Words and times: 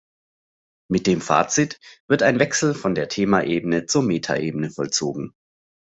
Mit 0.89 1.05
dem 1.05 1.21
Fazit 1.21 1.79
wird 2.07 2.23
ein 2.23 2.39
Wechsel 2.39 2.73
von 2.73 2.95
der 2.95 3.07
Thema-Ebene 3.07 3.85
zur 3.85 4.01
Meta-Ebene 4.01 4.71
vollzogen. 4.71 5.35